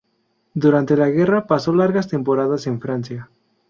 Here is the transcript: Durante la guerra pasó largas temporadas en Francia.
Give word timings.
Durante 0.55 0.97
la 0.97 1.09
guerra 1.11 1.45
pasó 1.45 1.75
largas 1.75 2.07
temporadas 2.07 2.65
en 2.65 2.81
Francia. 2.81 3.29